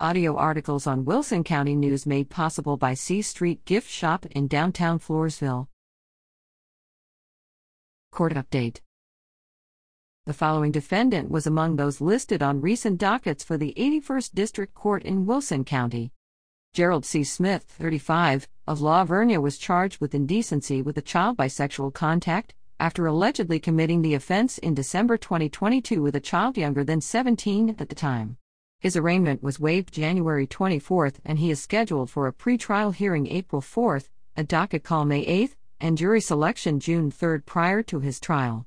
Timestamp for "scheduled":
31.58-32.10